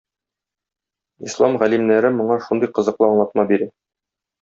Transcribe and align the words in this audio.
Ислам 1.29 1.59
галимнәре 1.65 2.13
моңа 2.19 2.41
шундый 2.49 2.75
кызыклы 2.79 3.13
аңлатма 3.15 3.51
бирә. 3.55 3.75